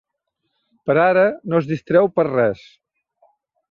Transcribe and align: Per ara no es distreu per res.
Per 0.89 0.95
ara 1.03 1.27
no 1.53 1.61
es 1.61 1.71
distreu 1.75 2.13
per 2.19 2.29
res. 2.35 2.69